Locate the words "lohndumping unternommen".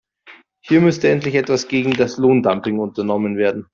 2.17-3.37